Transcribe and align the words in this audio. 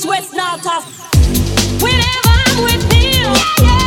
It's 0.00 0.32
not 0.32 0.64
us. 0.64 0.84
Whenever 1.82 2.28
I'm 2.28 2.62
with 2.62 2.92
him. 2.92 3.32
Yeah, 3.34 3.62
yeah. 3.62 3.77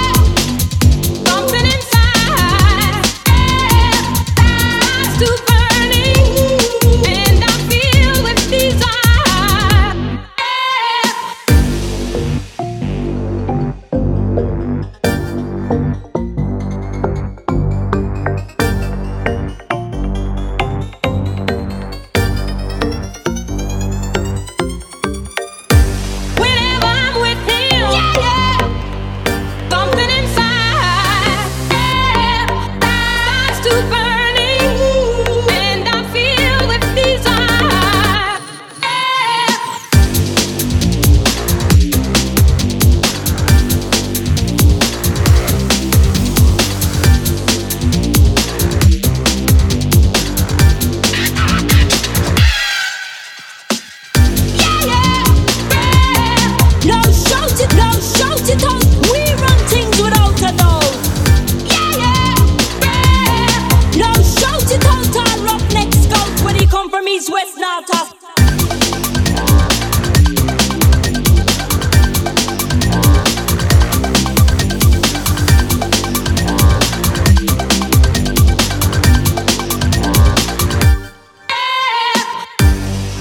east, 67.21 67.31
west, 67.31 67.57
north, 67.57 67.87
south. 67.87 68.17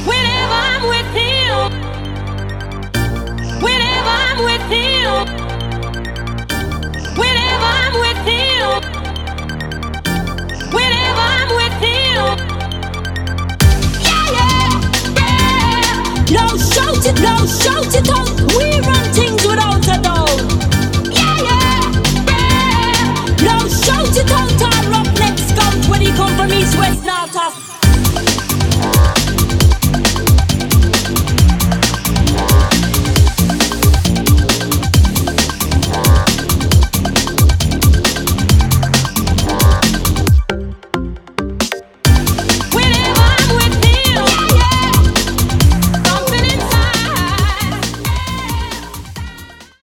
Whenever 0.07 0.55
I'm 0.55 0.89
with 0.89 1.07
him, 1.15 1.71
whenever 3.61 4.09
I'm 4.09 4.45
with 4.45 4.63
him. 4.63 4.90
it 16.31 16.37
loud, 16.37 16.59
shout 16.59 17.07
it 17.07 17.21
loud, 17.21 17.49
shout 17.49 17.95
it 17.95 18.09
out. 18.11 18.29
We 18.57 18.81
run 18.87 19.05
things 19.13 19.45
without 19.47 19.87
a 19.87 20.01
doubt. 20.01 20.41
Yeah, 21.11 21.37
yeah, 21.49 21.81
yeah. 22.29 23.47
Loud, 23.47 23.71
shout 23.71 24.17
it 24.17 24.31
out. 24.31 24.51
Our 24.63 25.05
next 25.19 25.57
comes 25.57 25.89
when 25.89 26.01
he 26.01 26.13
come 26.13 26.37
from 26.37 26.53
east, 26.53 26.77
west, 26.79 27.05
north, 27.05 27.33
south. 27.33 27.90